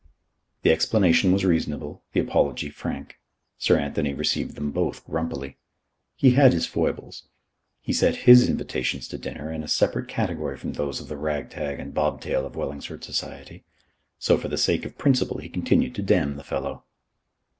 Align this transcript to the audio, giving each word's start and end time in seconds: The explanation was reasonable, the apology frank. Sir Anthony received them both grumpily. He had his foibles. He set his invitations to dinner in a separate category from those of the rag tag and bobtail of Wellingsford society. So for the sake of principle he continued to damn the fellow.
The 0.63 0.71
explanation 0.71 1.31
was 1.31 1.45
reasonable, 1.45 2.01
the 2.13 2.19
apology 2.21 2.71
frank. 2.71 3.19
Sir 3.59 3.77
Anthony 3.77 4.15
received 4.15 4.55
them 4.55 4.71
both 4.71 5.05
grumpily. 5.05 5.59
He 6.15 6.31
had 6.31 6.53
his 6.53 6.65
foibles. 6.65 7.27
He 7.81 7.93
set 7.93 8.15
his 8.25 8.49
invitations 8.49 9.07
to 9.09 9.19
dinner 9.19 9.53
in 9.53 9.61
a 9.61 9.67
separate 9.67 10.07
category 10.07 10.57
from 10.57 10.73
those 10.73 11.01
of 11.01 11.07
the 11.07 11.17
rag 11.17 11.51
tag 11.51 11.79
and 11.79 11.93
bobtail 11.93 12.47
of 12.47 12.55
Wellingsford 12.55 13.03
society. 13.03 13.63
So 14.17 14.39
for 14.39 14.47
the 14.47 14.57
sake 14.57 14.85
of 14.85 14.97
principle 14.97 15.37
he 15.37 15.49
continued 15.49 15.93
to 15.93 16.01
damn 16.01 16.35
the 16.35 16.43
fellow. 16.43 16.83